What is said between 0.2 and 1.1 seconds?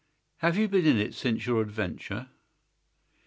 "Have you been in